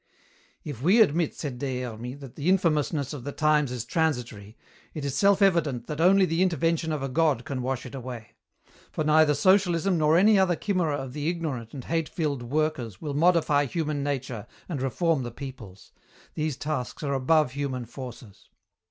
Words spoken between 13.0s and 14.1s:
modify human